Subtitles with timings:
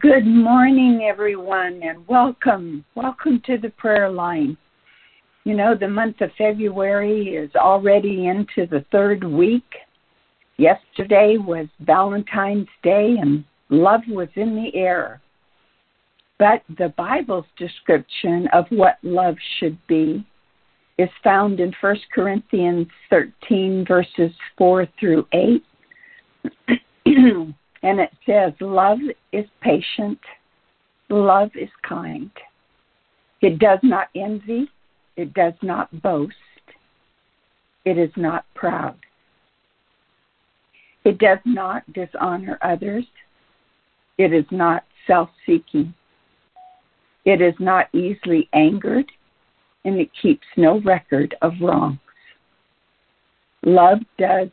[0.00, 2.84] Good morning, everyone, and welcome.
[2.96, 4.56] Welcome to the prayer line.
[5.44, 9.62] You know, the month of February is already into the third week.
[10.56, 15.20] Yesterday was Valentine's Day, and love was in the air.
[16.40, 20.26] But the Bible's description of what love should be
[20.98, 25.64] is found in 1 Corinthians 13, verses 4 through 8.
[27.86, 28.98] and it says, Love
[29.32, 30.18] is patient,
[31.08, 32.32] love is kind.
[33.40, 34.68] It does not envy,
[35.16, 36.34] it does not boast,
[37.84, 38.96] it is not proud.
[41.04, 43.04] It does not dishonor others,
[44.18, 45.94] it is not self seeking.
[47.24, 49.10] It is not easily angered,
[49.84, 51.98] and it keeps no record of wrongs.
[53.64, 54.48] Love does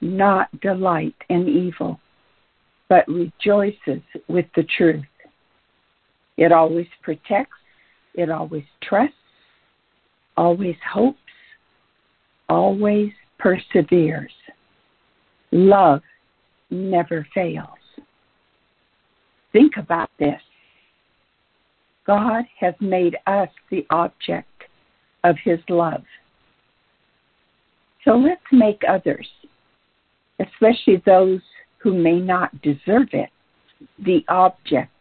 [0.00, 2.00] not delight in evil,
[2.88, 5.04] but rejoices with the truth.
[6.36, 7.52] It always protects,
[8.14, 9.14] it always trusts,
[10.36, 11.18] always hopes,
[12.48, 14.32] always perseveres.
[15.50, 16.02] Love
[16.70, 17.66] never fails.
[19.52, 20.40] Think about this.
[22.06, 24.64] God has made us the object
[25.24, 26.04] of His love.
[28.04, 29.26] So let's make others,
[30.40, 31.40] especially those
[31.78, 33.30] who may not deserve it,
[34.04, 34.92] the object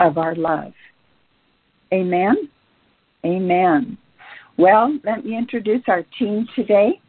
[0.00, 0.72] of our love.
[1.92, 2.48] Amen?
[3.24, 3.98] Amen.
[4.56, 7.00] Well, let me introduce our team today.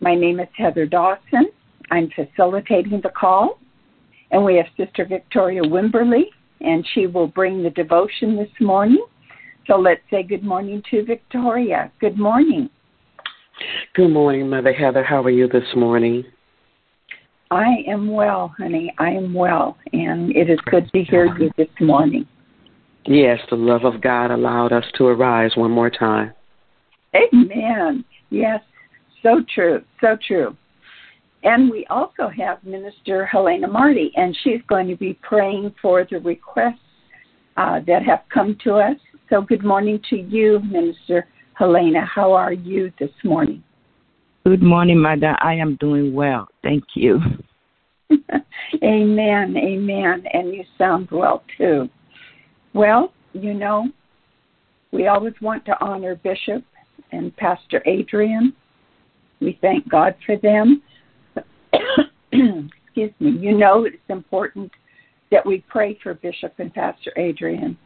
[0.00, 1.48] My name is Heather Dawson.
[1.90, 3.58] I'm facilitating the call.
[4.30, 6.24] And we have Sister Victoria Wimberly
[6.62, 9.04] and she will bring the devotion this morning.
[9.66, 11.92] So let's say good morning to Victoria.
[12.00, 12.70] Good morning.
[13.94, 15.04] Good morning, Mother Heather.
[15.04, 16.24] How are you this morning?
[17.52, 18.94] I am well, honey.
[18.96, 22.26] I am well, and it is good to hear you this morning.
[23.04, 26.32] Yes, the love of God allowed us to arise one more time.
[27.14, 28.06] Amen.
[28.30, 28.62] Yes,
[29.22, 30.56] so true, so true.
[31.42, 36.20] And we also have Minister Helena Marty, and she's going to be praying for the
[36.20, 36.78] requests
[37.58, 38.96] uh, that have come to us.
[39.28, 42.06] So, good morning to you, Minister Helena.
[42.06, 43.62] How are you this morning?
[44.44, 45.36] Good morning, Mother.
[45.40, 46.48] I am doing well.
[46.62, 47.20] Thank you.
[48.82, 49.56] amen.
[49.56, 50.24] Amen.
[50.32, 51.88] And you sound well, too.
[52.74, 53.88] Well, you know,
[54.92, 56.64] we always want to honor Bishop
[57.12, 58.54] and Pastor Adrian.
[59.40, 60.82] We thank God for them.
[62.92, 64.70] excuse me, you know it's important
[65.30, 67.76] that we pray for Bishop and Pastor Adrian.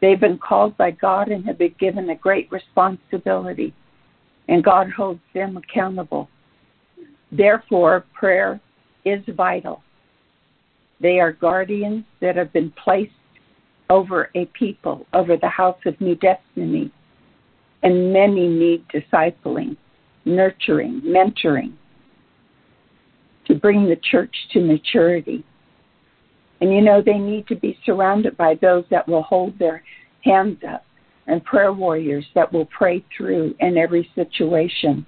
[0.00, 3.74] They've been called by God and have been given a great responsibility,
[4.48, 6.28] and God holds them accountable.
[7.30, 8.60] Therefore, prayer
[9.04, 9.82] is vital.
[11.00, 13.12] They are guardians that have been placed
[13.88, 16.92] over a people, over the house of new destiny,
[17.82, 19.76] and many need discipling,
[20.24, 21.72] nurturing, mentoring,
[23.46, 25.44] to bring the church to maturity.
[26.60, 29.82] And you know, they need to be surrounded by those that will hold their
[30.22, 30.84] hands up
[31.26, 35.06] and prayer warriors that will pray through in every situation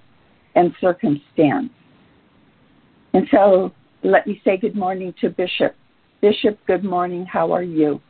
[0.55, 1.71] and circumstance.
[3.13, 3.73] And so
[4.03, 5.75] let me say good morning to Bishop.
[6.21, 7.25] Bishop, good morning.
[7.27, 8.01] How are you?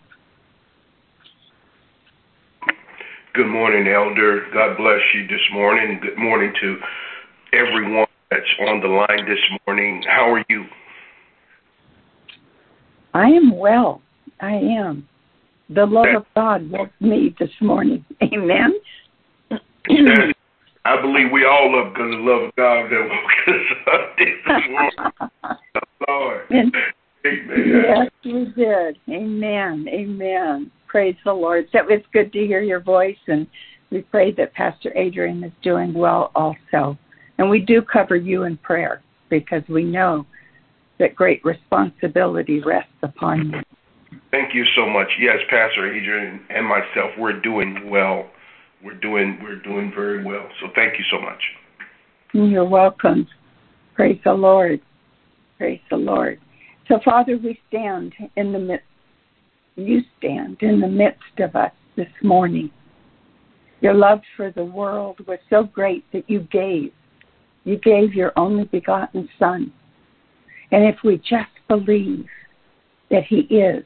[3.35, 4.47] Good morning, Elder.
[4.53, 5.99] God bless you this morning.
[6.03, 6.77] Good morning to
[7.55, 10.03] everyone that's on the line this morning.
[10.07, 10.65] How are you?
[13.15, 14.03] I am well.
[14.41, 15.09] I am.
[15.71, 18.05] The love of God woke me this morning.
[18.23, 18.75] Amen.
[20.85, 24.29] I believe we all love because the love of God that woke us up this
[24.71, 25.61] morning.
[26.09, 26.47] Lord.
[26.51, 26.73] Amen.
[27.25, 28.99] Yes, you did.
[29.09, 29.87] Amen.
[29.89, 30.71] Amen.
[30.89, 31.67] Praise the Lord.
[31.73, 33.47] So it's good to hear your voice, and
[33.91, 36.99] we pray that Pastor Adrian is doing well also.
[37.39, 40.27] And we do cover you in prayer because we know
[40.99, 43.61] that great responsibility rests upon you.
[44.31, 45.09] Thank you so much.
[45.21, 48.27] Yes, Pastor Adrian and myself, we're doing well.
[48.85, 50.49] We're doing we're doing very well.
[50.61, 51.41] So thank you so much.
[52.33, 53.27] You're welcome.
[53.95, 54.81] Praise the Lord.
[55.59, 56.41] Praise the Lord.
[56.89, 58.87] So Father, we stand in the midst
[59.77, 62.71] you stand in the midst of us this morning.
[63.81, 66.93] Your love for the world was so great that you gave
[67.65, 69.73] you gave your only begotten Son.
[70.73, 72.27] And if we just believe
[73.11, 73.85] that He is,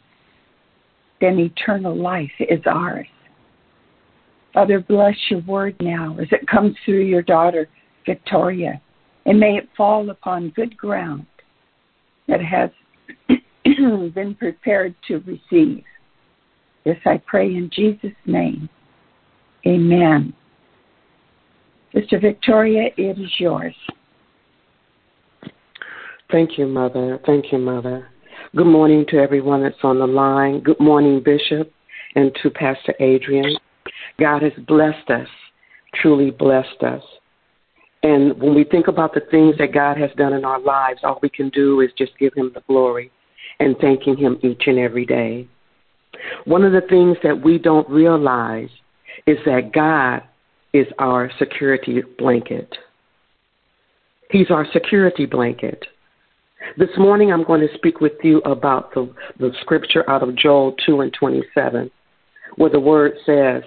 [1.20, 3.06] then eternal life is ours.
[4.56, 7.69] Father, bless your word now as it comes through your daughter,
[8.06, 8.81] Victoria,
[9.26, 11.26] and may it fall upon good ground
[12.26, 12.70] that has
[14.14, 15.85] been prepared to receive.
[16.87, 18.70] This I pray in Jesus' name.
[19.67, 20.32] Amen.
[21.94, 23.76] Sister Victoria, it is yours.
[26.32, 27.20] Thank you, Mother.
[27.26, 28.09] Thank you, Mother.
[28.56, 30.61] Good morning to everyone that's on the line.
[30.61, 31.70] Good morning, Bishop,
[32.14, 33.55] and to Pastor Adrian.
[34.18, 35.28] God has blessed us,
[35.94, 37.02] truly blessed us.
[38.02, 41.18] And when we think about the things that God has done in our lives, all
[41.22, 43.10] we can do is just give Him the glory
[43.58, 45.48] and thanking Him each and every day.
[46.44, 48.68] One of the things that we don't realize
[49.26, 50.22] is that God
[50.72, 52.72] is our security blanket.
[54.30, 55.84] He's our security blanket.
[56.76, 60.74] This morning I'm going to speak with you about the, the scripture out of Joel
[60.84, 61.90] 2 and 27,
[62.56, 63.62] where the word says,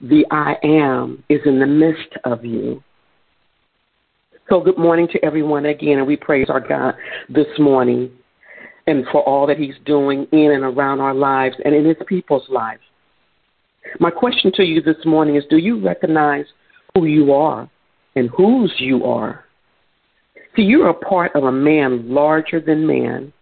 [0.00, 2.82] The I am is in the midst of you.
[4.48, 6.94] So, good morning to everyone again, and we praise our God
[7.28, 8.10] this morning
[8.86, 12.48] and for all that He's doing in and around our lives and in His people's
[12.48, 12.80] lives.
[13.98, 16.46] My question to you this morning is Do you recognize
[16.94, 17.68] who you are
[18.16, 19.44] and whose you are?
[20.56, 23.34] See, you're a part of a man larger than man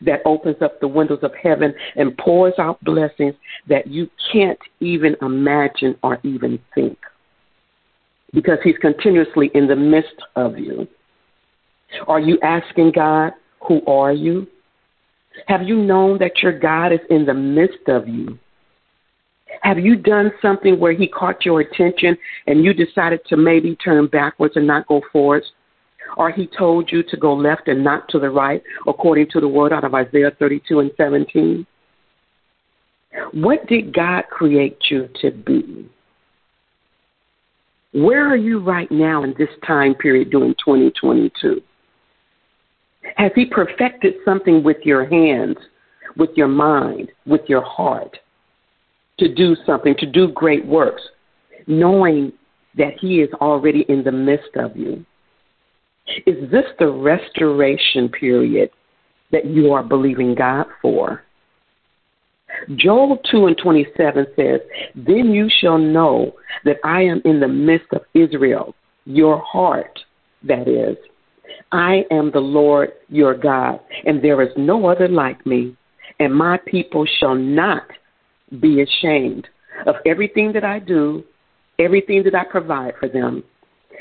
[0.00, 3.34] that opens up the windows of heaven and pours out blessings
[3.68, 6.98] that you can't even imagine or even think
[8.32, 10.88] because he's continuously in the midst of you.
[12.08, 13.32] Are you asking God,
[13.68, 14.46] Who are you?
[15.46, 18.38] Have you known that your God is in the midst of you?
[19.62, 22.16] Have you done something where he caught your attention
[22.46, 25.46] and you decided to maybe turn backwards and not go forwards?
[26.16, 29.48] Or he told you to go left and not to the right, according to the
[29.48, 31.66] word out of Isaiah 32 and 17?
[33.32, 35.88] What did God create you to be?
[37.92, 41.60] Where are you right now in this time period during 2022?
[43.16, 45.56] Has He perfected something with your hands,
[46.16, 48.16] with your mind, with your heart
[49.18, 51.02] to do something, to do great works,
[51.66, 52.32] knowing
[52.78, 55.04] that He is already in the midst of you?
[56.26, 58.70] Is this the restoration period
[59.30, 61.22] that you are believing God for?
[62.76, 64.60] Joel 2 and 27 says,
[64.94, 66.34] Then you shall know
[66.64, 69.98] that I am in the midst of Israel, your heart,
[70.44, 70.96] that is.
[71.70, 75.76] I am the Lord your God, and there is no other like me,
[76.20, 77.84] and my people shall not
[78.60, 79.48] be ashamed
[79.86, 81.24] of everything that I do,
[81.78, 83.42] everything that I provide for them,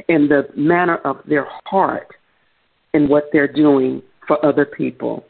[0.10, 2.08] and the manner of their heart
[2.94, 5.26] and what they're doing for other people.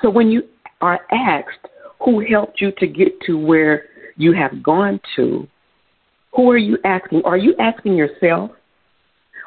[0.00, 0.42] So when you
[0.80, 1.68] are asked,
[2.04, 3.84] who helped you to get to where
[4.16, 5.46] you have gone to?
[6.34, 7.22] Who are you asking?
[7.24, 8.50] Are you asking yourself?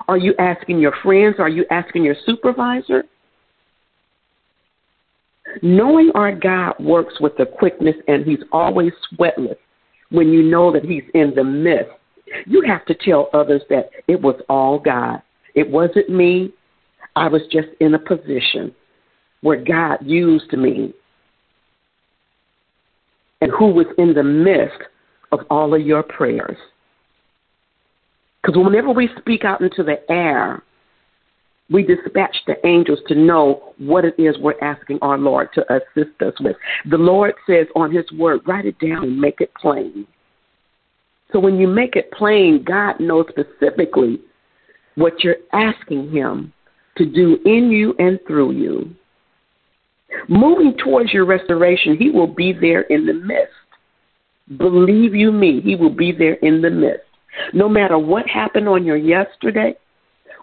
[0.07, 1.35] Are you asking your friends?
[1.39, 3.03] Are you asking your supervisor?
[5.61, 9.57] Knowing our God works with the quickness and He's always sweatless
[10.09, 11.91] when you know that He's in the midst.
[12.45, 15.22] You have to tell others that it was all God.
[15.54, 16.51] It wasn't me.
[17.16, 18.74] I was just in a position
[19.42, 20.94] where God used me
[23.42, 24.81] and who was in the midst
[25.31, 26.57] of all of your prayers.
[28.42, 30.63] Because whenever we speak out into the air,
[31.69, 36.21] we dispatch the angels to know what it is we're asking our Lord to assist
[36.21, 36.56] us with.
[36.90, 40.06] The Lord says on His word, write it down and make it plain.
[41.31, 44.19] So when you make it plain, God knows specifically
[44.95, 46.53] what you're asking Him
[46.97, 48.89] to do in you and through you.
[50.29, 53.51] Moving towards your restoration, He will be there in the midst.
[54.57, 57.03] Believe you me, He will be there in the midst.
[57.53, 59.75] No matter what happened on your yesterday,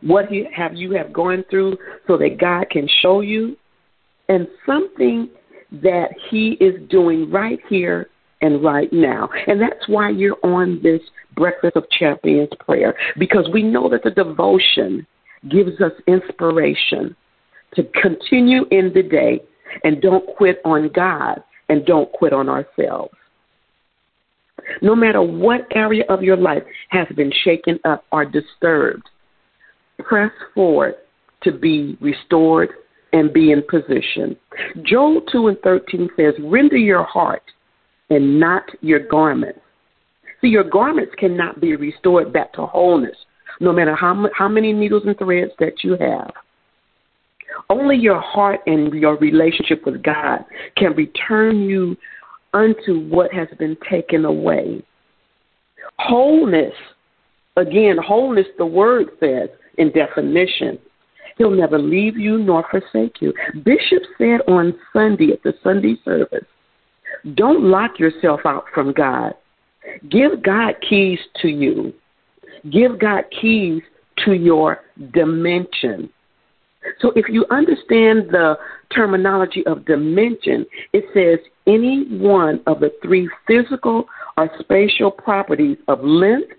[0.03, 3.57] what have you have gone through so that God can show you,
[4.29, 5.31] and something
[5.71, 8.09] that He is doing right here
[8.43, 9.29] and right now.
[9.47, 11.01] And that's why you're on this
[11.35, 15.07] Breakfast of Champions prayer, because we know that the devotion
[15.49, 17.17] gives us inspiration
[17.75, 19.41] to continue in the day
[19.85, 23.15] and don't quit on God and don't quit on ourselves.
[24.83, 29.09] No matter what area of your life has been shaken up or disturbed,
[29.99, 30.95] press forward
[31.43, 32.71] to be restored
[33.13, 34.37] and be in position.
[34.83, 37.43] Joel 2 and 13 says, Render your heart
[38.13, 39.61] and not your garments.
[40.41, 43.17] See, your garments cannot be restored back to wholeness,
[43.61, 46.31] no matter how, how many needles and threads that you have.
[47.71, 50.45] Only your heart and your relationship with God
[50.77, 51.97] can return you
[52.53, 54.85] unto what has been taken away.
[55.99, 56.75] Wholeness,
[57.57, 60.79] again, wholeness, the word says in definition,
[61.39, 63.33] He'll never leave you nor forsake you.
[63.65, 66.45] Bishop said on Sunday at the Sunday service,
[67.35, 69.35] don't lock yourself out from God.
[70.09, 71.93] Give God keys to you.
[72.71, 73.83] Give God keys
[74.25, 74.81] to your
[75.13, 76.09] dimension.
[77.01, 78.57] So if you understand the
[78.95, 84.07] terminology of dimension, it says any one of the three physical
[84.37, 86.53] or spatial properties of length,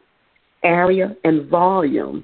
[0.63, 2.23] area, and volume.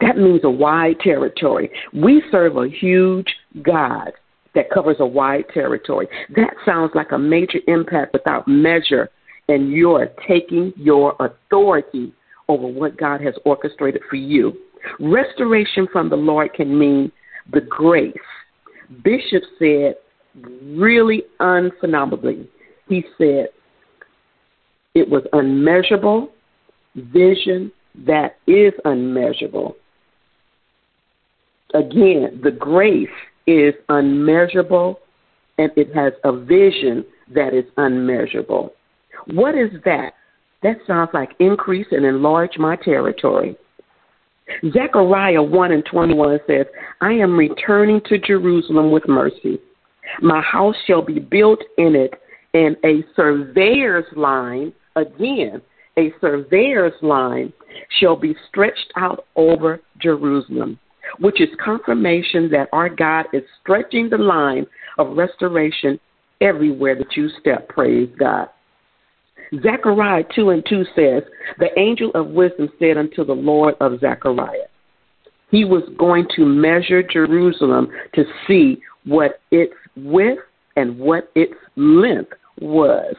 [0.00, 1.70] That means a wide territory.
[1.92, 3.28] We serve a huge
[3.62, 4.12] God
[4.54, 6.08] that covers a wide territory.
[6.36, 9.08] That sounds like a major impact without measure,
[9.48, 12.12] and you're taking your authority
[12.48, 14.52] over what God has orchestrated for you.
[15.00, 17.10] Restoration from the Lord can mean
[17.52, 18.12] the grace.
[19.02, 19.94] Bishop said
[20.62, 22.46] really unphenomenally.
[22.88, 23.48] He said
[24.94, 26.30] it was unmeasurable
[26.94, 27.72] vision
[28.06, 29.76] that is unmeasurable.
[31.74, 33.08] Again, the grace
[33.46, 35.00] is unmeasurable
[35.58, 38.72] and it has a vision that is unmeasurable.
[39.26, 40.14] What is that?
[40.62, 43.56] That sounds like increase and enlarge my territory.
[44.72, 46.66] Zechariah 1 and 21 says,
[47.00, 49.58] I am returning to Jerusalem with mercy.
[50.20, 52.14] My house shall be built in it,
[52.54, 55.62] and a surveyor's line, again,
[55.98, 57.52] a surveyor's line
[58.00, 60.78] shall be stretched out over Jerusalem,
[61.18, 64.66] which is confirmation that our God is stretching the line
[64.98, 65.98] of restoration
[66.40, 67.68] everywhere that you step.
[67.68, 68.48] Praise God.
[69.62, 71.22] Zechariah 2 and 2 says,
[71.58, 74.68] The angel of wisdom said unto the Lord of Zechariah,
[75.50, 80.40] He was going to measure Jerusalem to see what its width
[80.76, 83.14] and what its length was.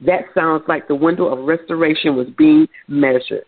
[0.00, 3.44] That sounds like the window of restoration was being measured.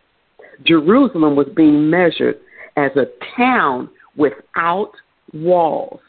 [0.66, 2.38] Jerusalem was being measured
[2.80, 3.06] as a
[3.37, 4.92] town without
[5.32, 6.00] walls.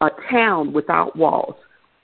[0.00, 1.54] A town without walls.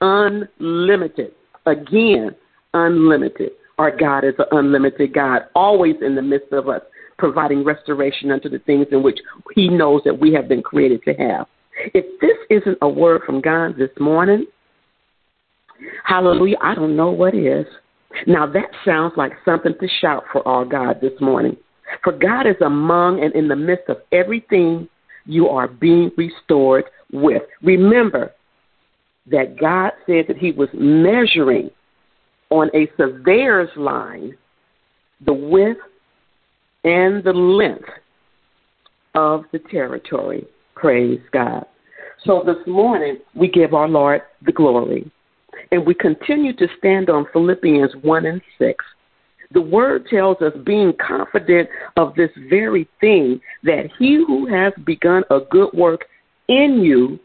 [0.01, 1.33] Unlimited.
[1.67, 2.31] Again,
[2.75, 3.53] unlimited.
[3.79, 6.81] Our God is an unlimited God, always in the midst of us,
[7.19, 9.19] providing restoration unto the things in which
[9.55, 11.47] He knows that we have been created to have.
[11.93, 14.47] If this isn't a word from God this morning,
[16.05, 17.67] hallelujah, I don't know what is.
[18.27, 21.57] Now that sounds like something to shout for our God this morning.
[22.03, 24.89] For God is among and in the midst of everything
[25.25, 27.43] you are being restored with.
[27.63, 28.33] Remember
[29.31, 31.71] that God said that He was measuring
[32.51, 34.37] on a surveyor's line
[35.25, 35.81] the width
[36.85, 37.89] and the length
[39.15, 40.47] of the territory.
[40.75, 41.65] Praise God.
[42.25, 45.11] So this morning, we give our Lord the glory.
[45.73, 48.85] And we continue to stand on Philippians 1 and 6.
[49.53, 55.23] The word tells us, being confident of this very thing, that he who has begun
[55.31, 56.05] a good work
[56.49, 57.19] in you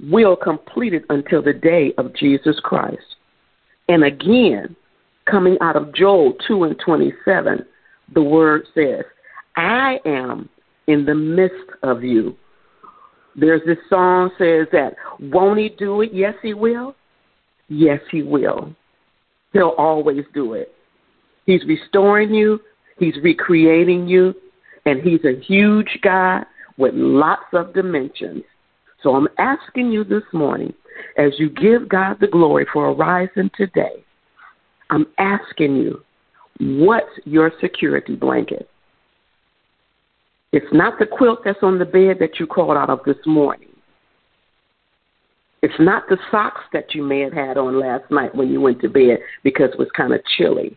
[0.00, 3.02] will complete it until the day of Jesus Christ.
[3.88, 4.74] And again,
[5.30, 7.64] coming out of Joel 2 and 27,
[8.14, 9.04] the word says,
[9.56, 10.48] I am
[10.86, 12.36] in the midst of you.
[13.36, 16.10] There's this song says that, won't he do it?
[16.12, 16.96] Yes, he will.
[17.68, 18.74] Yes, he will.
[19.52, 20.72] He'll always do it.
[21.46, 22.60] He's restoring you.
[22.98, 24.34] He's recreating you.
[24.86, 26.44] And he's a huge God
[26.76, 28.44] with lots of dimensions.
[29.02, 30.72] So I'm asking you this morning
[31.16, 34.04] as you give God the glory for a rising today,
[34.90, 36.02] I'm asking you,
[36.58, 38.68] what's your security blanket?
[40.52, 43.69] It's not the quilt that's on the bed that you crawled out of this morning.
[45.62, 48.80] It's not the socks that you may have had on last night when you went
[48.80, 50.76] to bed because it was kind of chilly.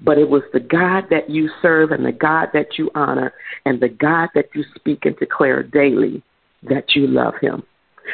[0.00, 3.32] But it was the God that you serve and the God that you honor
[3.64, 6.22] and the God that you speak and declare daily
[6.68, 7.62] that you love him.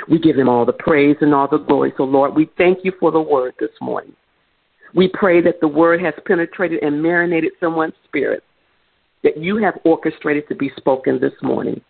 [0.09, 1.93] We give him all the praise and all the glory.
[1.97, 4.15] So, Lord, we thank you for the word this morning.
[4.95, 8.43] We pray that the word has penetrated and marinated someone's spirit
[9.25, 11.81] that you have orchestrated to be spoken this morning.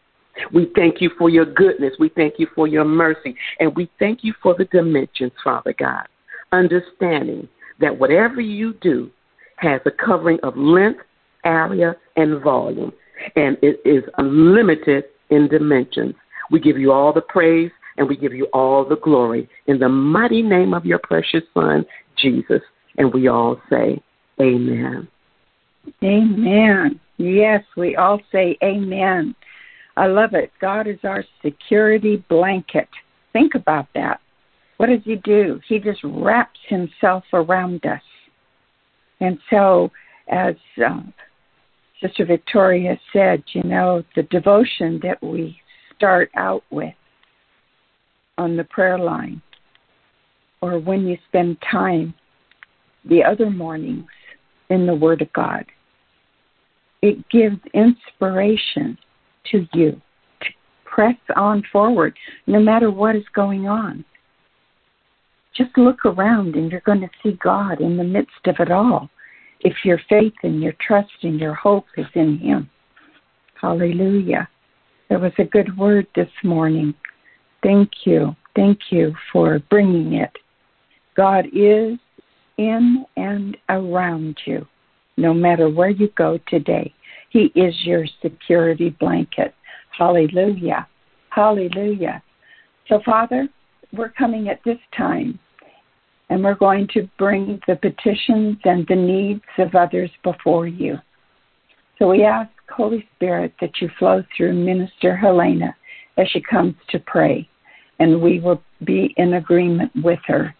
[0.52, 1.94] We thank you for your goodness.
[1.98, 3.36] We thank you for your mercy.
[3.60, 6.06] And we thank you for the dimensions, Father God.
[6.52, 7.48] Understanding
[7.80, 9.10] that whatever you do
[9.56, 11.00] has a covering of length,
[11.44, 12.92] area, and volume.
[13.36, 16.14] And it is unlimited in dimensions.
[16.50, 19.88] We give you all the praise and we give you all the glory in the
[19.88, 21.84] mighty name of your precious Son,
[22.16, 22.60] Jesus.
[22.98, 24.02] And we all say,
[24.40, 25.08] Amen.
[26.02, 27.00] Amen.
[27.18, 29.34] Yes, we all say Amen.
[29.96, 30.50] I love it.
[30.60, 32.88] God is our security blanket.
[33.32, 34.20] Think about that.
[34.76, 35.60] What does He do?
[35.68, 38.02] He just wraps Himself around us.
[39.20, 39.90] And so,
[40.28, 41.00] as uh,
[42.02, 45.56] Sister Victoria said, you know, the devotion that we
[45.96, 46.94] start out with
[48.36, 49.40] on the prayer line,
[50.60, 52.12] or when you spend time
[53.04, 54.08] the other mornings
[54.70, 55.64] in the Word of God,
[57.00, 58.98] it gives inspiration
[59.50, 60.00] to you
[60.40, 60.48] to
[60.84, 64.04] press on forward no matter what is going on.
[65.56, 69.08] Just look around and you're going to see God in the midst of it all
[69.60, 72.68] if your faith and your trust and your hope is in Him.
[73.60, 74.48] Hallelujah.
[75.08, 76.94] There was a good word this morning.
[77.62, 78.34] Thank you.
[78.56, 80.30] Thank you for bringing it.
[81.16, 81.98] God is
[82.58, 84.66] in and around you,
[85.16, 86.92] no matter where you go today.
[87.34, 89.56] He is your security blanket.
[89.90, 90.86] Hallelujah.
[91.30, 92.22] Hallelujah.
[92.88, 93.48] So, Father,
[93.92, 95.40] we're coming at this time
[96.30, 100.96] and we're going to bring the petitions and the needs of others before you.
[101.98, 105.74] So we ask, Holy Spirit, that you flow through Minister Helena
[106.16, 107.48] as she comes to pray,
[107.98, 110.54] and we will be in agreement with her.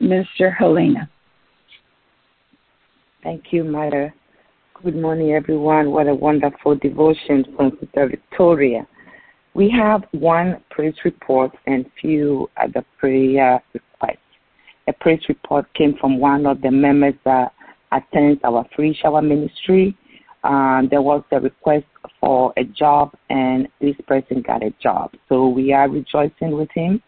[0.00, 1.10] Minister Helena.
[3.22, 4.14] Thank you, Mother.
[4.86, 5.90] Good morning, everyone.
[5.90, 8.86] What a wonderful devotion from Sister Victoria.
[9.52, 14.20] We have one praise report and few other prayer requests
[14.86, 17.52] a praise report came from one of the members that
[17.90, 19.96] attends our free shower ministry.
[20.44, 21.86] Um, there was a request
[22.20, 25.10] for a job, and this person got a job.
[25.28, 27.02] So we are rejoicing with him,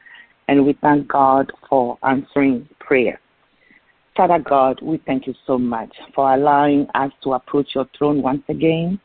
[0.49, 3.21] and we thank God for answering prayer.
[4.19, 8.43] Father God, we thank you so much for allowing us to approach your throne once
[8.49, 8.99] again.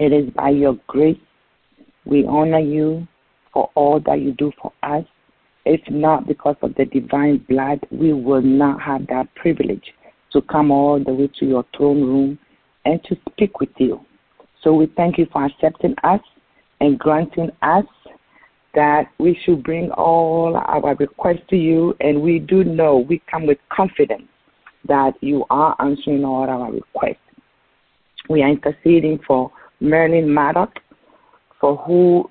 [0.00, 1.20] It is by your grace
[2.04, 3.06] we honor you
[3.52, 5.04] for all that you do for us.
[5.64, 9.94] If not because of the divine blood, we will not have that privilege
[10.32, 12.40] to come all the way to your throne room
[12.86, 14.00] and to speak with you.
[14.64, 16.20] So we thank you for accepting us
[16.80, 17.84] and granting us
[18.78, 23.44] that we should bring all our requests to you, and we do know we come
[23.44, 24.28] with confidence
[24.86, 27.16] that you are answering all our requests.
[28.28, 29.50] We are interceding for
[29.80, 30.78] Merlin Maddock,
[31.60, 32.30] for who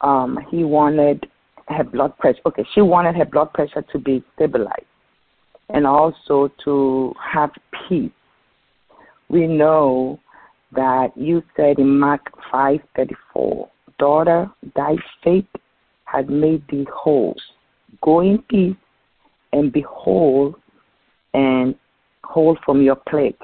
[0.00, 1.24] um, he wanted
[1.68, 2.40] her blood pressure.
[2.46, 4.90] Okay, she wanted her blood pressure to be stabilized
[5.68, 7.50] and also to have
[7.88, 8.10] peace.
[9.28, 10.18] We know
[10.72, 13.68] that you said in Mark 5:34,
[14.00, 15.46] "Daughter, thy faith
[16.10, 17.36] has made thee whole.
[18.02, 18.76] Go in peace
[19.52, 20.54] and be whole
[21.34, 21.74] and
[22.24, 23.38] whole from your plague."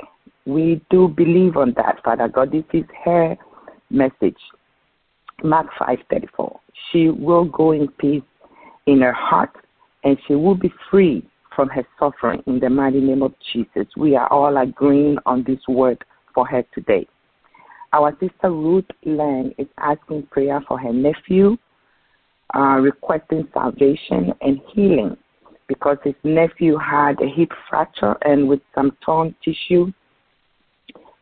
[0.46, 2.52] We do believe on that, Father God.
[2.52, 3.36] This is her
[3.90, 4.38] message.
[5.42, 6.60] Mark 5:34.
[6.90, 8.22] She will go in peace
[8.86, 9.54] in her heart,
[10.04, 13.86] and she will be free from her suffering in the mighty name of Jesus.
[13.96, 17.06] We are all agreeing on this word for her today.
[17.92, 21.56] Our sister Ruth Lang is asking prayer for her nephew,
[22.56, 25.16] uh, requesting salvation and healing
[25.68, 29.92] because his nephew had a hip fracture and with some torn tissue.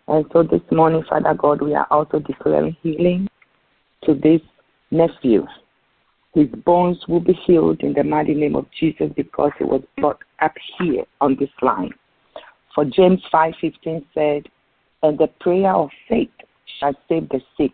[0.07, 3.29] And so this morning, Father God, we are also declaring healing
[4.05, 4.40] to this
[4.90, 5.47] nephew.
[6.35, 10.20] His bones will be healed in the mighty name of Jesus because it was brought
[10.40, 11.90] up here on this line.
[12.75, 14.49] For James 5:15 said,
[15.03, 16.33] "And the prayer of faith
[16.79, 17.73] shall save the sick,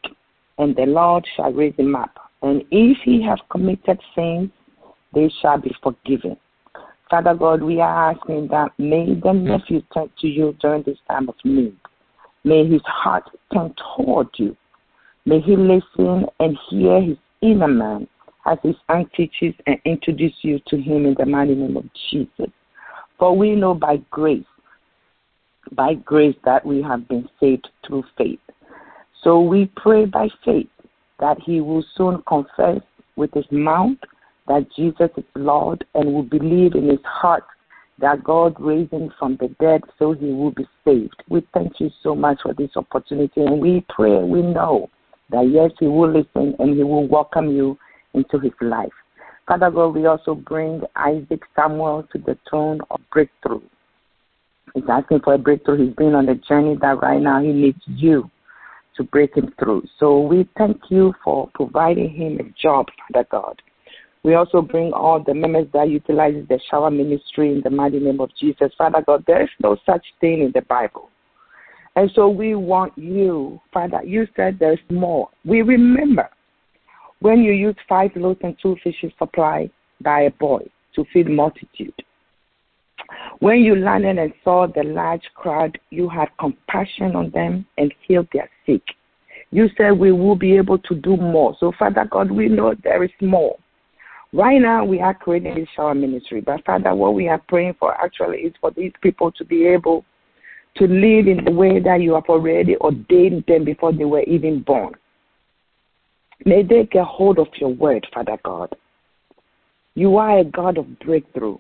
[0.58, 2.29] and the Lord shall raise him up.
[2.42, 4.50] And if he have committed sins,
[5.12, 6.36] they shall be forgiven."
[7.10, 9.44] Father God, we are asking that may the hmm.
[9.44, 11.76] nephew turn to you during this time of need.
[12.44, 14.56] May his heart turn toward you
[15.26, 18.08] May he listen and hear his inner man
[18.46, 22.50] as his son teaches and introduce you to him in the mighty name of Jesus.
[23.18, 24.44] For we know by grace,
[25.72, 28.40] by grace that we have been saved through faith.
[29.22, 30.70] So we pray by faith
[31.20, 32.80] that he will soon confess
[33.16, 33.96] with his mouth
[34.48, 37.44] that Jesus is Lord and will believe in his heart
[37.98, 41.22] that God raised him from the dead so he will be saved.
[41.28, 44.88] We thank you so much for this opportunity and we pray, we know
[45.30, 47.78] that yes, He will listen and He will welcome you
[48.14, 48.92] into His life.
[49.46, 53.60] Father God, we also bring Isaac Samuel to the throne of breakthrough.
[54.74, 55.86] He's asking for a breakthrough.
[55.86, 58.30] He's been on a journey that right now he needs you
[59.00, 59.82] to break him through.
[59.98, 63.62] So we thank you for providing him a job, Father God.
[64.22, 68.20] We also bring all the members that utilizes the shower ministry in the mighty name
[68.20, 68.70] of Jesus.
[68.76, 71.08] Father God, there is no such thing in the Bible.
[71.96, 75.30] And so we want you, Father, you said there's more.
[75.46, 76.28] We remember
[77.20, 79.70] when you used five loaves and two fishes supplied
[80.02, 81.94] by a boy to feed multitude.
[83.40, 88.28] When you landed and saw the large crowd, you had compassion on them and healed
[88.32, 88.82] their sick.
[89.50, 91.56] You said we will be able to do more.
[91.58, 93.56] So, Father God, we know there is more.
[94.32, 96.40] Right now, we are creating this shower ministry.
[96.40, 100.04] But, Father, what we are praying for actually is for these people to be able
[100.76, 104.62] to live in the way that you have already ordained them before they were even
[104.62, 104.94] born.
[106.44, 108.74] May they get hold of your word, Father God.
[109.94, 111.58] You are a God of breakthrough.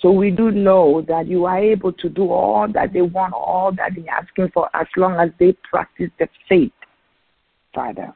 [0.00, 3.70] So we do know that you are able to do all that they want, all
[3.76, 6.72] that they're asking for, as long as they practice the faith,
[7.74, 8.14] Father.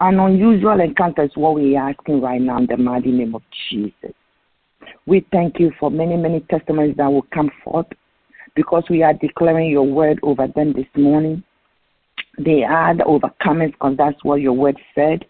[0.00, 3.42] An unusual encounter is what we are asking right now in the mighty name of
[3.70, 4.14] Jesus.
[5.06, 7.86] We thank you for many, many testimonies that will come forth
[8.56, 11.42] because we are declaring your word over them this morning.
[12.38, 15.24] They are the overcomers because that's what your word said.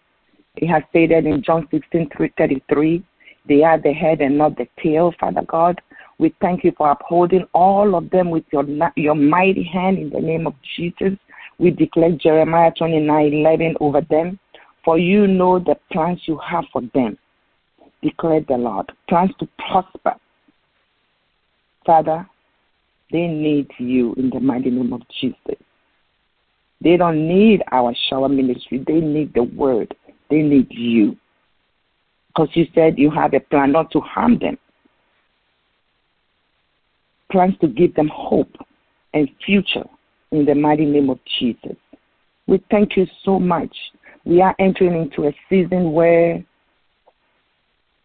[0.55, 3.03] It has stated in John 16 33,
[3.47, 5.81] they are the head and not the tail, Father God.
[6.17, 10.19] We thank you for upholding all of them with your, your mighty hand in the
[10.19, 11.17] name of Jesus.
[11.59, 14.39] We declare Jeremiah 29 11 over them.
[14.83, 17.17] For you know the plans you have for them,
[18.03, 18.91] declare the Lord.
[19.09, 20.13] Plans to prosper.
[21.85, 22.27] Father,
[23.11, 25.59] they need you in the mighty name of Jesus.
[26.81, 28.83] They don't need our shower ministry.
[28.85, 29.95] They need the word.
[30.29, 31.17] They need you.
[32.35, 34.57] Because you said you have a plan not to harm them,
[37.31, 38.51] plans to give them hope
[39.13, 39.85] and future
[40.31, 41.77] in the mighty name of Jesus.
[42.47, 43.73] We thank you so much.
[44.25, 46.43] We are entering into a season where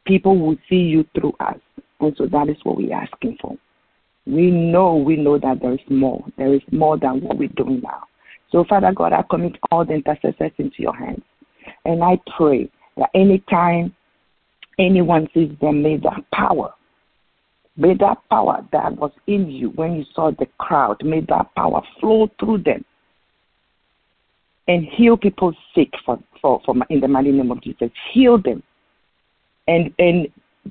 [0.06, 1.58] people will see you through us.
[1.98, 3.56] And so that is what we're asking for.
[4.26, 6.24] We know, we know that there is more.
[6.38, 8.04] There is more than what we're doing now.
[8.52, 11.22] So, Father God, I commit all the intercessors into your hands.
[11.84, 13.94] And I pray that anytime
[14.78, 16.72] anyone sees them, may that power,
[17.76, 21.82] may that power that was in you when you saw the crowd, may that power
[22.00, 22.84] flow through them
[24.68, 27.90] and heal people sick for, for, for in the mighty name of Jesus.
[28.12, 28.62] Heal them
[29.66, 30.28] and and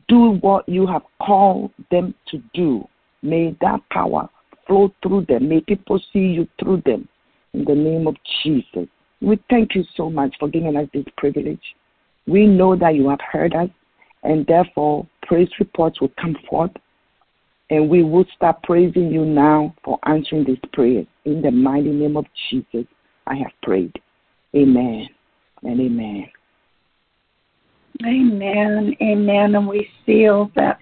[0.07, 2.87] do what you have called them to do.
[3.21, 4.29] May that power
[4.67, 5.49] flow through them.
[5.49, 7.07] May people see you through them
[7.53, 8.87] in the name of Jesus.
[9.21, 11.61] We thank you so much for giving us this privilege.
[12.27, 13.69] We know that you have heard us,
[14.23, 16.71] and therefore praise reports will come forth,
[17.69, 21.05] and we will start praising you now for answering this prayer.
[21.25, 22.85] In the mighty name of Jesus,
[23.27, 23.93] I have prayed.
[24.55, 25.07] Amen
[25.63, 26.25] and amen.
[28.05, 28.95] Amen.
[29.01, 29.55] Amen.
[29.55, 30.79] And we seal that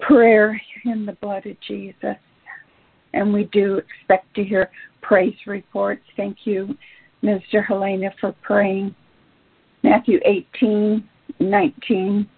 [0.00, 2.16] prayer in the blood of Jesus.
[3.14, 4.70] And we do expect to hear
[5.02, 6.02] praise reports.
[6.16, 6.76] Thank you,
[7.22, 7.64] Mr.
[7.66, 8.94] Helena, for praying.
[9.82, 11.08] Matthew 18,
[11.40, 12.28] 19,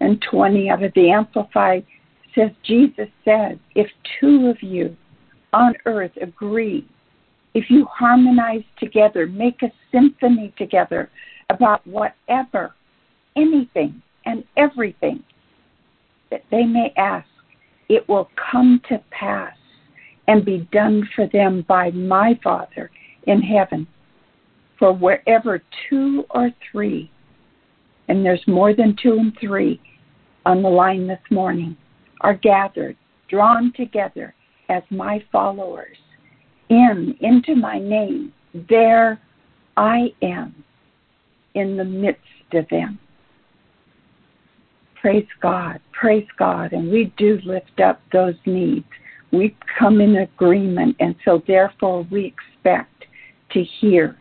[0.00, 1.84] and 20 out of the Amplified
[2.34, 3.88] says, Jesus said, If
[4.20, 4.96] two of you
[5.52, 6.86] on earth agree,
[7.54, 11.10] if you harmonize together, make a symphony together
[11.50, 12.74] about whatever,
[13.36, 15.22] anything, and everything
[16.30, 17.26] that they may ask,
[17.88, 19.56] it will come to pass
[20.28, 22.90] and be done for them by my Father
[23.26, 23.86] in heaven.
[24.78, 27.10] For wherever two or three,
[28.08, 29.80] and there's more than two and three
[30.46, 31.76] on the line this morning,
[32.22, 32.96] are gathered,
[33.28, 34.34] drawn together
[34.68, 35.96] as my followers,
[36.68, 38.32] in into my name,
[38.68, 39.20] there
[39.76, 40.64] I am
[41.54, 42.98] in the midst of them.
[45.00, 48.84] Praise God, praise God, and we do lift up those needs
[49.30, 53.04] we come in agreement, and so therefore we expect
[53.50, 54.16] to hear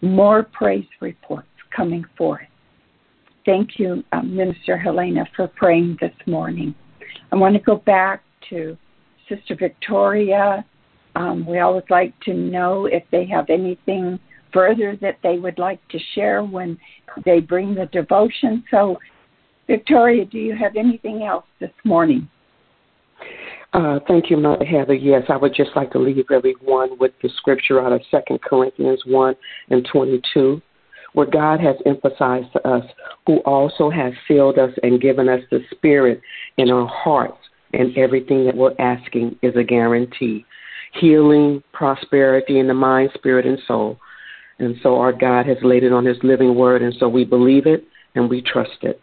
[0.00, 2.46] more praise reports coming forth.
[3.46, 6.74] Thank you, uh, Minister Helena, for praying this morning.
[7.30, 8.76] I want to go back to
[9.28, 10.64] Sister Victoria.
[11.14, 14.18] Um, we always like to know if they have anything
[14.52, 16.76] further that they would like to share when
[17.24, 18.64] they bring the devotion.
[18.70, 18.98] So,
[19.68, 22.28] Victoria, do you have anything else this morning?
[23.72, 24.94] Uh, thank you, Mother Heather.
[24.94, 29.02] Yes, I would just like to leave everyone with the scripture out of Second Corinthians
[29.06, 29.34] 1
[29.70, 30.60] and 22,
[31.16, 32.84] where God has emphasized to us,
[33.26, 36.20] who also has sealed us and given us the Spirit
[36.58, 37.38] in our hearts,
[37.72, 40.44] and everything that we're asking is a guarantee.
[40.92, 43.98] Healing, prosperity in the mind, spirit, and soul.
[44.58, 47.66] And so our God has laid it on His living word, and so we believe
[47.66, 49.02] it and we trust it.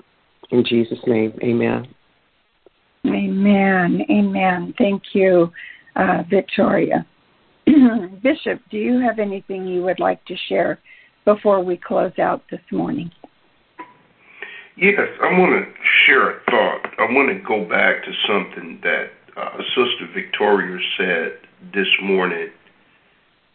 [0.52, 1.88] In Jesus' name, amen.
[3.08, 4.06] Amen.
[4.08, 4.76] Amen.
[4.78, 5.52] Thank you,
[5.96, 7.08] uh, Victoria.
[7.66, 10.78] Bishop, do you have anything you would like to share
[11.26, 13.12] before we close out this morning?
[14.76, 15.72] Yes, I want to
[16.06, 16.94] share a thought.
[16.98, 21.38] I want to go back to something that uh, Sister Victoria said
[21.74, 22.50] this morning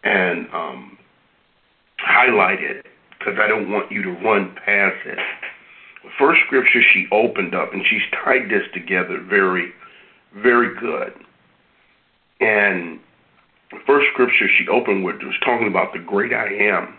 [0.04, 0.98] and um,
[1.98, 2.87] highlight it
[3.18, 5.18] because I don't want you to run past it.
[6.04, 9.72] The first scripture she opened up, and she's tied this together very,
[10.37, 11.12] very good.
[12.40, 13.00] And
[13.72, 16.97] the first scripture she opened with was talking about the great I am.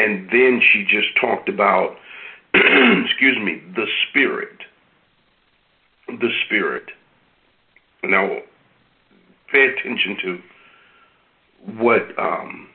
[0.00, 1.96] And then she just talked about,
[2.54, 4.56] excuse me, the Spirit.
[6.08, 6.84] The Spirit.
[8.02, 8.38] Now,
[9.52, 10.38] pay attention to
[11.76, 12.68] what um,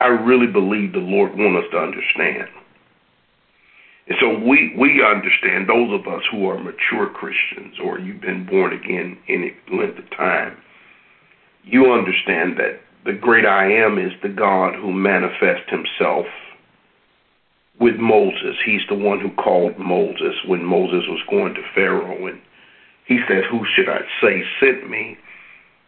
[0.00, 2.48] I really believe the Lord wants us to understand.
[4.08, 8.44] And so we, we understand, those of us who are mature Christians or you've been
[8.44, 10.56] born again any length of time,
[11.62, 16.26] you understand that the great I am is the God who manifests himself
[17.78, 18.56] with Moses.
[18.64, 22.40] He's the one who called Moses when Moses was going to Pharaoh and
[23.06, 25.16] he said, Who should I say sent me?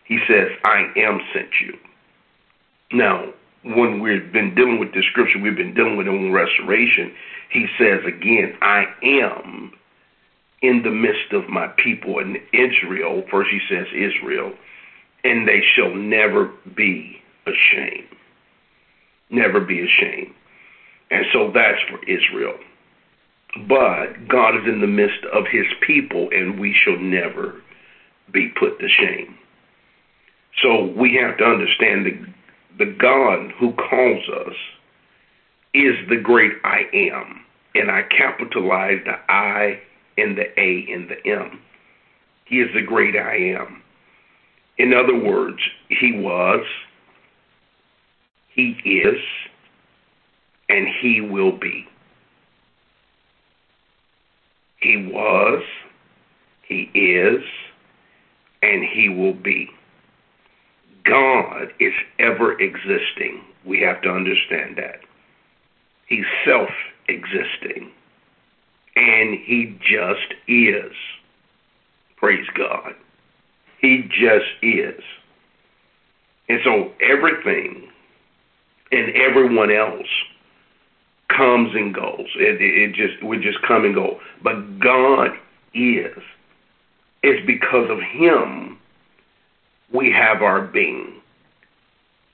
[0.04, 1.76] He says, I am sent you.
[2.92, 3.32] Now,
[3.64, 7.12] when we've been dealing with this scripture, we've been dealing with it on restoration.
[7.50, 9.72] He says again, I am
[10.62, 13.24] in the midst of my people in Israel.
[13.30, 14.52] First, he says Israel,
[15.24, 18.08] and they shall never be ashamed.
[19.30, 20.34] Never be ashamed.
[21.10, 22.54] And so that's for Israel.
[23.66, 27.62] But God is in the midst of his people, and we shall never
[28.32, 29.36] be put to shame.
[30.62, 32.34] So we have to understand that
[32.78, 34.54] the God who calls us
[35.74, 37.44] is the great I am.
[37.74, 39.80] And I capitalize the I
[40.16, 41.60] and the A and the M.
[42.44, 43.77] He is the great I am.
[44.78, 46.64] In other words, He was,
[48.48, 49.20] He is,
[50.68, 51.86] and He will be.
[54.80, 55.62] He was,
[56.62, 57.42] He is,
[58.62, 59.68] and He will be.
[61.04, 63.42] God is ever existing.
[63.64, 65.00] We have to understand that.
[66.06, 66.70] He's self
[67.08, 67.90] existing.
[68.94, 70.92] And He just is.
[72.16, 72.94] Praise God.
[73.80, 75.02] He just is.
[76.48, 77.88] And so everything
[78.90, 80.06] and everyone else
[81.28, 82.26] comes and goes.
[82.36, 84.18] It, it just would just come and go.
[84.42, 85.30] But God
[85.74, 86.22] is.
[87.22, 88.78] It's because of Him
[89.92, 91.20] we have our being.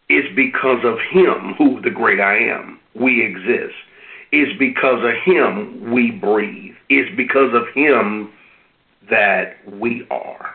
[0.09, 3.74] It's because of Him, who the great I am, we exist.
[4.33, 6.74] It's because of Him we breathe.
[6.88, 8.30] It's because of Him
[9.11, 10.53] that we are.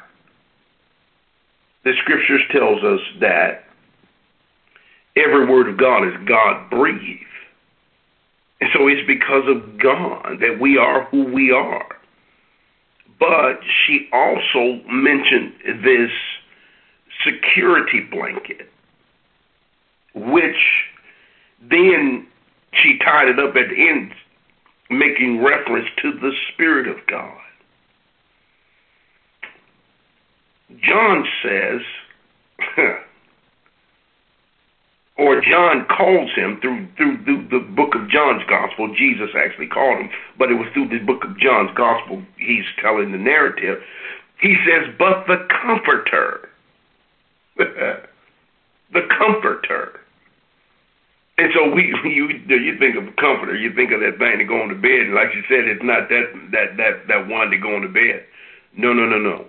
[1.84, 3.63] The scriptures tells us that
[5.15, 7.26] every word of God is God breathed.
[8.62, 11.88] And so it's because of God that we are who we are.
[13.20, 16.12] But she also mentioned this
[17.26, 18.70] security blanket,
[20.13, 20.56] which
[21.62, 22.28] then
[22.74, 24.13] she tied it up at the end,
[24.89, 27.38] making reference to the Spirit of God.
[30.77, 31.82] John says,
[35.17, 38.93] or John calls him through, through through the book of John's gospel.
[38.95, 42.23] Jesus actually called him, but it was through the book of John's gospel.
[42.38, 43.82] He's telling the narrative.
[44.39, 46.49] He says, "But the Comforter,
[48.93, 49.99] the comforter.
[51.38, 54.45] And so we, you, you think of a comforter, you think of that thing to
[54.45, 55.08] go on to bed.
[55.08, 57.89] And like you said, it's not that that that that one to go on to
[57.89, 58.25] bed.
[58.77, 59.45] No, no, no, no.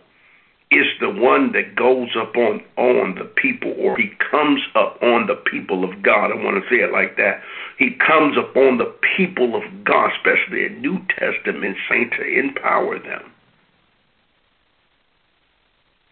[0.71, 5.27] It's the one that goes up on on the people, or he comes up on
[5.27, 6.31] the people of God.
[6.31, 7.43] I want to say it like that.
[7.79, 13.33] He comes upon the people of God, especially a New Testament saint, to empower them,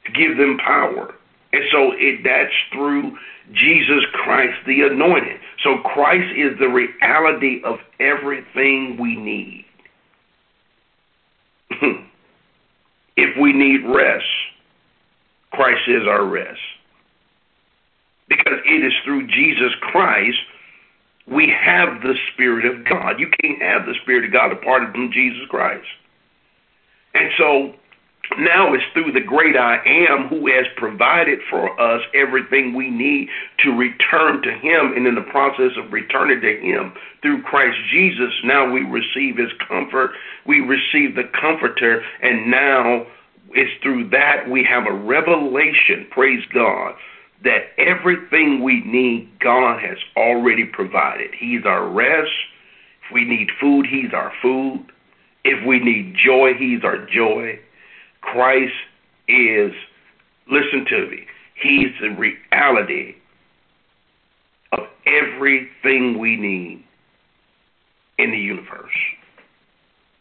[0.07, 1.14] to give them power
[1.53, 3.16] and so it, that's through
[3.53, 5.40] Jesus Christ, the anointed.
[5.62, 9.64] So Christ is the reality of everything we need.
[13.16, 14.25] if we need rest,
[15.59, 16.61] Christ is our rest.
[18.29, 20.38] Because it is through Jesus Christ
[21.31, 23.21] we have the Spirit of God.
[23.21, 25.87] You can't have the Spirit of God apart from Jesus Christ.
[27.14, 27.75] And so
[28.38, 33.29] now it's through the great I am who has provided for us everything we need
[33.64, 34.92] to return to Him.
[34.97, 39.53] And in the process of returning to Him through Christ Jesus, now we receive His
[39.66, 40.12] comfort.
[40.47, 42.03] We receive the Comforter.
[42.23, 43.07] And now
[43.53, 46.95] it's through that we have a revelation, praise God,
[47.45, 51.31] that everything we need, God has already provided.
[51.39, 52.31] He's our rest,
[53.07, 54.87] If we need food, He's our food.
[55.45, 57.59] If we need joy, He's our joy.
[58.21, 58.75] Christ
[59.29, 59.73] is,
[60.51, 63.15] listen to me, He's the reality
[64.73, 66.85] of everything we need
[68.19, 68.93] in the universe.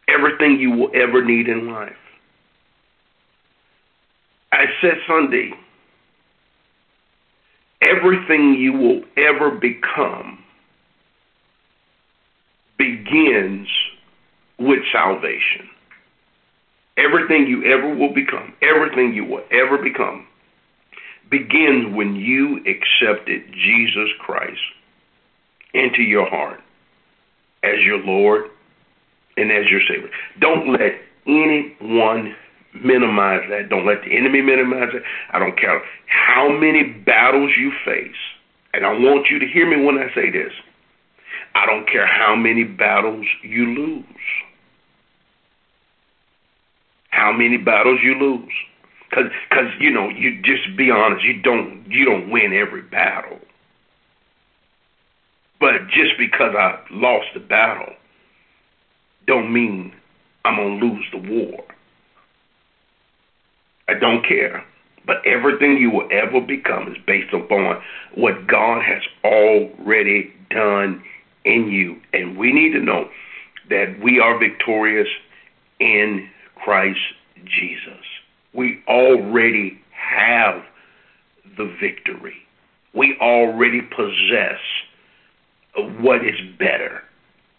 [0.07, 1.95] Everything you will ever need in life.
[4.57, 5.51] I said Sunday,
[7.79, 10.43] everything you will ever become
[12.75, 13.67] begins
[14.57, 15.69] with salvation.
[16.97, 20.25] Everything you ever will become, everything you will ever become,
[21.29, 24.59] begins when you accepted Jesus Christ
[25.75, 26.61] into your heart
[27.61, 28.45] as your Lord
[29.37, 30.09] and as your Savior.
[30.39, 30.93] Don't let
[31.27, 32.35] anyone
[32.73, 33.69] minimize that.
[33.69, 35.03] Don't let the enemy minimize it.
[35.31, 38.15] I don't care how many battles you face.
[38.73, 40.51] And I want you to hear me when I say this.
[41.55, 44.05] I don't care how many battles you lose.
[47.09, 48.53] How many battles you lose.
[49.11, 51.23] Cause, cause you know, you just be honest.
[51.23, 53.39] You don't, you don't win every battle.
[55.59, 57.93] But just because I lost the battle,
[59.25, 59.93] don't mean
[60.45, 61.63] I'm gonna lose the war.
[63.87, 64.63] I don't care.
[65.05, 67.81] But everything you will ever become is based upon
[68.15, 71.01] what God has already done
[71.45, 71.95] in you.
[72.13, 73.09] And we need to know
[73.69, 75.07] that we are victorious
[75.79, 76.99] in Christ
[77.45, 78.03] Jesus.
[78.53, 80.63] We already have
[81.57, 82.35] the victory.
[82.93, 84.59] We already possess
[85.99, 87.01] what is better.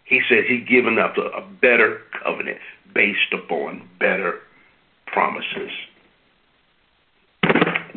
[0.04, 2.58] He says he's given a, a better covenant
[2.94, 4.40] based upon better
[5.06, 5.70] promises.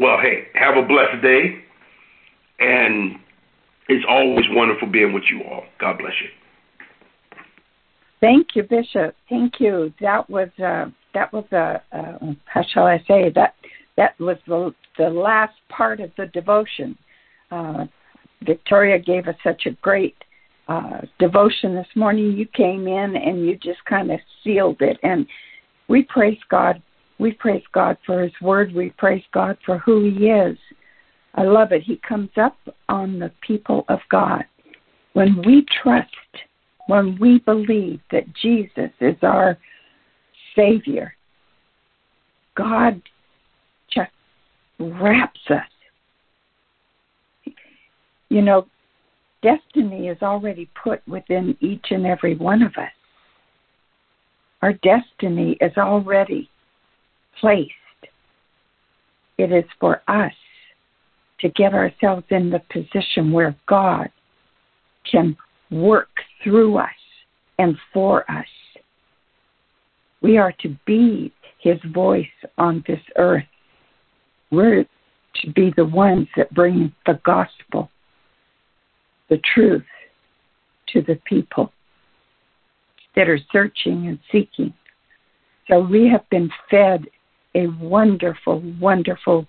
[0.01, 1.63] Well, hey, have a blessed day.
[2.59, 3.17] And
[3.87, 5.63] it's always wonderful being with you all.
[5.79, 6.29] God bless you.
[8.19, 9.15] Thank you, Bishop.
[9.29, 9.93] Thank you.
[10.01, 13.55] That was uh, that was a uh, how shall I say that
[13.97, 16.97] that was the the last part of the devotion.
[17.51, 17.85] Uh,
[18.43, 20.15] Victoria gave us such a great
[20.67, 22.31] uh, devotion this morning.
[22.37, 25.25] You came in and you just kind of sealed it, and
[25.87, 26.81] we praise God
[27.21, 28.73] we praise God for His Word.
[28.73, 30.57] We praise God for who He is.
[31.35, 31.83] I love it.
[31.83, 32.57] He comes up
[32.89, 34.43] on the people of God.
[35.13, 36.09] When we trust,
[36.87, 39.55] when we believe that Jesus is our
[40.55, 41.13] Savior,
[42.55, 42.99] God
[43.93, 44.09] just
[44.79, 47.53] wraps us.
[48.29, 48.65] You know,
[49.43, 52.91] destiny is already put within each and every one of us.
[54.63, 56.49] Our destiny is already
[57.39, 57.71] placed.
[59.37, 60.33] It is for us
[61.39, 64.09] to get ourselves in the position where God
[65.09, 65.35] can
[65.71, 66.09] work
[66.43, 66.89] through us
[67.57, 68.45] and for us.
[70.21, 72.25] We are to be his voice
[72.57, 73.43] on this earth.
[74.51, 74.85] We're
[75.41, 77.89] to be the ones that bring the gospel,
[79.29, 79.85] the truth
[80.89, 81.71] to the people
[83.15, 84.73] that are searching and seeking.
[85.69, 87.05] So we have been fed
[87.55, 89.45] a wonderful, wonderful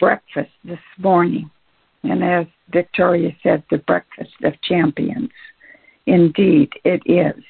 [0.00, 1.50] breakfast this morning.
[2.02, 5.30] And as Victoria said, the breakfast of champions.
[6.06, 7.42] Indeed, it is.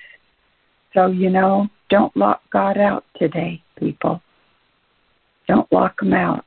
[0.93, 4.21] So, you know, don't lock God out today, people.
[5.49, 6.45] Don't lock him out.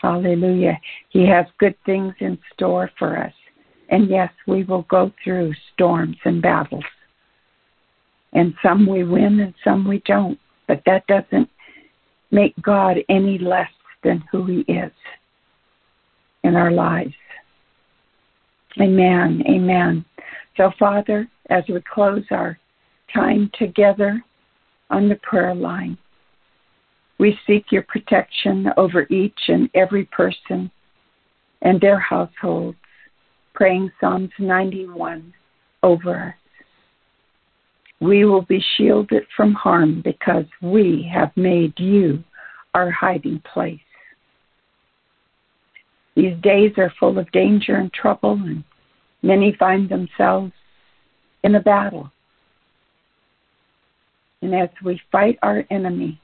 [0.00, 0.80] Hallelujah.
[1.10, 3.32] He has good things in store for us.
[3.90, 6.84] And yes, we will go through storms and battles.
[8.32, 10.38] And some we win and some we don't.
[10.68, 11.50] But that doesn't
[12.30, 13.70] make God any less
[14.02, 14.92] than who He is
[16.44, 17.14] in our lives.
[18.80, 19.42] Amen.
[19.48, 20.04] Amen.
[20.56, 22.58] So, Father, as we close our
[23.12, 24.22] time together
[24.90, 25.98] on the prayer line,
[27.18, 30.70] we seek your protection over each and every person
[31.62, 32.78] and their households,
[33.52, 35.32] praying Psalms 91
[35.82, 36.34] over us.
[38.00, 42.24] We will be shielded from harm because we have made you
[42.74, 43.80] our hiding place.
[46.16, 48.64] These days are full of danger and trouble, and
[49.22, 50.52] many find themselves
[51.44, 52.10] in a battle.
[54.42, 56.20] And as we fight our enemy,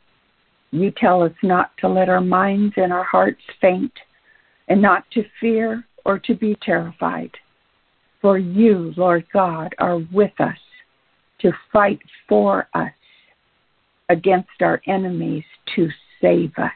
[0.71, 3.93] you tell us not to let our minds and our hearts faint,
[4.69, 7.31] and not to fear or to be terrified.
[8.21, 10.59] For you, Lord God, are with us
[11.41, 12.93] to fight for us
[14.09, 15.89] against our enemies to
[16.21, 16.71] save us.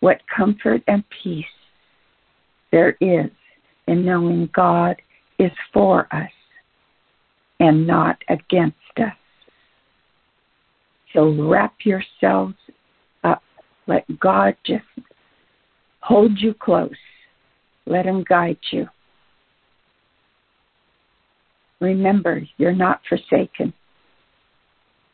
[0.00, 1.44] What comfort and peace
[2.70, 3.30] there is
[3.86, 4.96] in knowing God
[5.38, 6.30] is for us
[7.60, 9.12] and not against us.
[11.14, 12.54] So wrap yourselves
[13.24, 13.42] up.
[13.86, 14.84] Let God just
[16.00, 16.90] hold you close.
[17.86, 18.86] Let Him guide you.
[21.80, 23.72] Remember, you're not forsaken.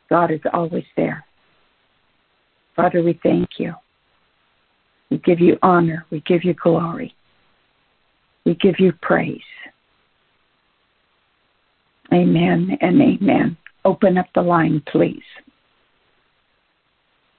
[0.09, 1.25] God is always there.
[2.77, 3.75] Father, we thank you.
[5.11, 6.07] We give you honor.
[6.11, 7.15] We give you glory.
[8.45, 9.41] We give you praise.
[12.13, 13.57] Amen and amen.
[13.85, 15.23] Open up the line, please.